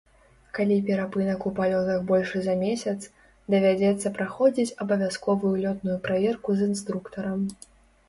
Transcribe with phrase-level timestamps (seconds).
[0.59, 2.97] Калі перапынак у палётах большы за месяц,
[3.57, 7.51] давядзецца праходзіць абавязковую лётную праверку з інструктарам.